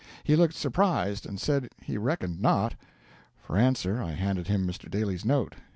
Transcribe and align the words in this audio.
He 0.23 0.35
looked 0.35 0.55
surprised, 0.55 1.27
and 1.27 1.39
said 1.39 1.69
he 1.79 1.95
reckoned 1.95 2.41
not. 2.41 2.73
For 3.39 3.55
answer 3.55 4.01
I 4.01 4.13
handed 4.13 4.47
him 4.47 4.65
Mr. 4.67 4.89
Daly's 4.89 5.23
note. 5.25 5.53